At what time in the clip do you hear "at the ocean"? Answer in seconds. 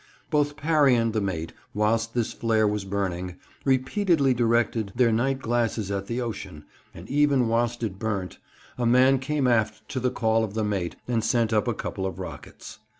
5.91-6.65